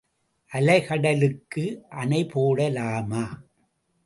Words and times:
அலைகடலுக்கு 0.51 1.65
அணை 1.89 2.21
போடலாமா? 2.25 3.23